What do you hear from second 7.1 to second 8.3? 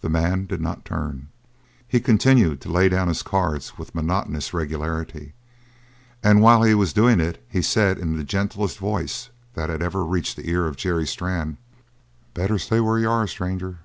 it he said in the